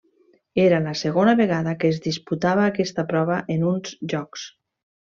[0.63, 4.53] Era la segona vegada que es disputava aquesta prova en uns Jocs.